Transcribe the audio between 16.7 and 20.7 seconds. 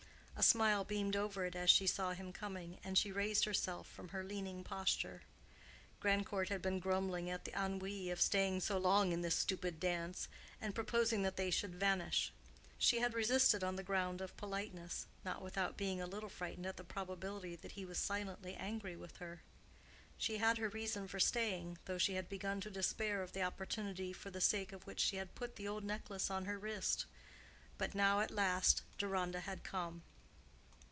the probability that he was silently angry with her. She had her